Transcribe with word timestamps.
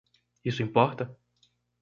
Isso 0.43 0.63
importa? 0.63 1.15